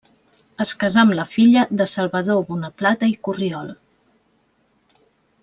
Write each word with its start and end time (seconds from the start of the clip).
Es 0.63 0.69
casà 0.83 1.01
amb 1.01 1.13
la 1.19 1.25
filla 1.33 1.65
de 1.81 1.87
Salvador 1.91 2.41
Bonaplata 2.49 3.11
i 3.13 3.15
Corriol. 3.29 3.71